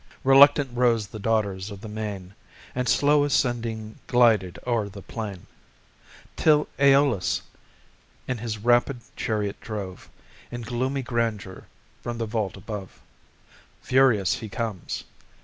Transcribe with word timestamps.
Reluctant 0.23 0.75
rose 0.75 1.05
the 1.05 1.19
daughters 1.19 1.69
of 1.69 1.81
the 1.81 1.87
main, 1.87 2.33
And 2.73 2.89
slow 2.89 3.23
ascending 3.23 3.99
glided 4.07 4.57
o'er 4.65 4.89
the 4.89 5.03
plain, 5.03 5.45
Till 6.35 6.67
AEolus 6.79 7.43
in 8.27 8.39
his 8.39 8.57
rapid 8.57 9.01
chariot 9.15 9.61
drove 9.61 10.09
In 10.49 10.63
gloomy 10.63 11.03
grandeur 11.03 11.67
from 12.01 12.17
the 12.17 12.25
vault 12.25 12.57
above: 12.57 12.99
Furious 13.83 14.37
he 14.37 14.49
comes. 14.49 15.03